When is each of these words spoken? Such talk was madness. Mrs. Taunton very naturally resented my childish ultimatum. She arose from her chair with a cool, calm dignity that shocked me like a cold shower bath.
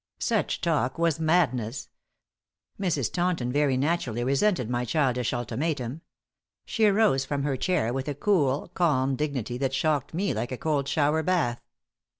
Such 0.17 0.61
talk 0.61 0.97
was 0.97 1.19
madness. 1.19 1.89
Mrs. 2.79 3.13
Taunton 3.13 3.51
very 3.51 3.77
naturally 3.77 4.23
resented 4.23 4.67
my 4.67 4.83
childish 4.83 5.31
ultimatum. 5.31 6.01
She 6.65 6.87
arose 6.87 7.23
from 7.23 7.43
her 7.43 7.55
chair 7.55 7.93
with 7.93 8.07
a 8.07 8.15
cool, 8.15 8.69
calm 8.69 9.15
dignity 9.15 9.59
that 9.59 9.75
shocked 9.75 10.15
me 10.15 10.33
like 10.33 10.51
a 10.51 10.57
cold 10.57 10.87
shower 10.87 11.21
bath. 11.21 11.61